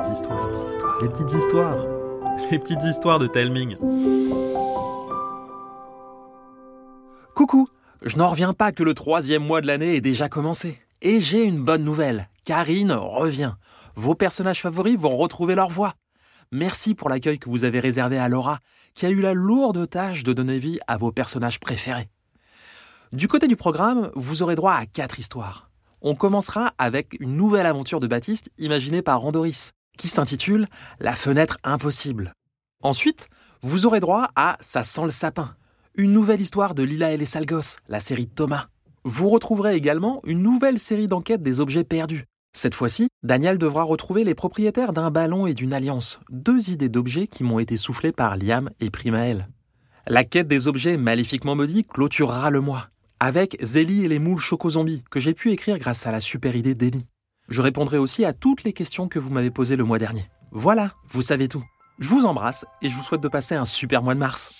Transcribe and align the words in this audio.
les 0.00 1.08
petites 1.08 1.32
histoires, 1.34 1.76
les 2.50 2.58
petites 2.58 2.82
histoires 2.84 3.18
de 3.18 3.26
Telming. 3.26 3.76
Coucou, 7.34 7.68
je 8.02 8.16
n'en 8.16 8.28
reviens 8.28 8.54
pas 8.54 8.72
que 8.72 8.82
le 8.82 8.94
troisième 8.94 9.44
mois 9.44 9.60
de 9.60 9.66
l'année 9.66 9.96
est 9.96 10.00
déjà 10.00 10.28
commencé. 10.30 10.78
Et 11.02 11.20
j'ai 11.20 11.44
une 11.44 11.62
bonne 11.62 11.84
nouvelle, 11.84 12.28
Karine 12.44 12.92
revient. 12.92 13.52
Vos 13.94 14.14
personnages 14.14 14.62
favoris 14.62 14.98
vont 14.98 15.16
retrouver 15.16 15.54
leur 15.54 15.68
voix. 15.68 15.94
Merci 16.50 16.94
pour 16.94 17.10
l'accueil 17.10 17.38
que 17.38 17.50
vous 17.50 17.64
avez 17.64 17.80
réservé 17.80 18.18
à 18.18 18.28
Laura, 18.28 18.58
qui 18.94 19.04
a 19.04 19.10
eu 19.10 19.20
la 19.20 19.34
lourde 19.34 19.88
tâche 19.88 20.24
de 20.24 20.32
donner 20.32 20.58
vie 20.58 20.78
à 20.86 20.96
vos 20.96 21.12
personnages 21.12 21.60
préférés. 21.60 22.08
Du 23.12 23.28
côté 23.28 23.48
du 23.48 23.56
programme, 23.56 24.10
vous 24.14 24.42
aurez 24.42 24.54
droit 24.54 24.72
à 24.72 24.86
quatre 24.86 25.18
histoires. 25.18 25.70
On 26.00 26.14
commencera 26.14 26.72
avec 26.78 27.16
une 27.20 27.36
nouvelle 27.36 27.66
aventure 27.66 28.00
de 28.00 28.06
Baptiste 28.06 28.50
imaginée 28.56 29.02
par 29.02 29.20
Randoris, 29.20 29.72
qui 30.00 30.08
s'intitule 30.08 30.66
La 30.98 31.12
fenêtre 31.12 31.58
impossible. 31.62 32.32
Ensuite, 32.82 33.28
vous 33.60 33.84
aurez 33.84 34.00
droit 34.00 34.30
à 34.34 34.56
Ça 34.60 34.82
sent 34.82 35.04
le 35.04 35.10
sapin, 35.10 35.54
une 35.94 36.12
nouvelle 36.12 36.40
histoire 36.40 36.74
de 36.74 36.82
Lila 36.82 37.12
et 37.12 37.18
les 37.18 37.26
Salgos, 37.26 37.76
la 37.88 38.00
série 38.00 38.26
Thomas. 38.26 38.68
Vous 39.04 39.28
retrouverez 39.28 39.74
également 39.74 40.22
une 40.24 40.42
nouvelle 40.42 40.78
série 40.78 41.06
d'enquêtes 41.06 41.42
des 41.42 41.60
objets 41.60 41.84
perdus. 41.84 42.24
Cette 42.56 42.74
fois-ci, 42.74 43.08
Daniel 43.22 43.58
devra 43.58 43.82
retrouver 43.82 44.24
les 44.24 44.34
propriétaires 44.34 44.94
d'un 44.94 45.10
ballon 45.10 45.46
et 45.46 45.52
d'une 45.52 45.74
alliance, 45.74 46.18
deux 46.30 46.70
idées 46.70 46.88
d'objets 46.88 47.26
qui 47.26 47.44
m'ont 47.44 47.58
été 47.58 47.76
soufflées 47.76 48.12
par 48.12 48.38
Liam 48.38 48.70
et 48.80 48.88
Primaël. 48.88 49.48
La 50.06 50.24
quête 50.24 50.48
des 50.48 50.66
objets 50.66 50.96
maléfiquement 50.96 51.54
maudits 51.54 51.84
clôturera 51.84 52.48
le 52.48 52.62
mois 52.62 52.88
avec 53.22 53.58
Zélie 53.60 54.06
et 54.06 54.08
les 54.08 54.18
moules 54.18 54.40
choco-zombies 54.40 55.04
que 55.10 55.20
j'ai 55.20 55.34
pu 55.34 55.52
écrire 55.52 55.78
grâce 55.78 56.06
à 56.06 56.10
la 56.10 56.20
super 56.20 56.56
idée 56.56 56.74
d'Eli. 56.74 57.06
Je 57.50 57.62
répondrai 57.62 57.98
aussi 57.98 58.24
à 58.24 58.32
toutes 58.32 58.62
les 58.62 58.72
questions 58.72 59.08
que 59.08 59.18
vous 59.18 59.30
m'avez 59.30 59.50
posées 59.50 59.74
le 59.74 59.82
mois 59.82 59.98
dernier. 59.98 60.24
Voilà, 60.52 60.92
vous 61.08 61.20
savez 61.20 61.48
tout. 61.48 61.64
Je 61.98 62.08
vous 62.08 62.24
embrasse 62.24 62.64
et 62.80 62.88
je 62.88 62.94
vous 62.94 63.02
souhaite 63.02 63.20
de 63.20 63.28
passer 63.28 63.56
un 63.56 63.64
super 63.64 64.02
mois 64.04 64.14
de 64.14 64.20
mars. 64.20 64.52